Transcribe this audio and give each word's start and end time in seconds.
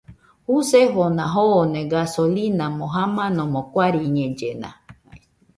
Jusefona 0.47 1.23
joone 1.33 1.79
gasolimo 1.91 2.67
jamanomo 2.93 3.59
guariñellena 3.71 4.69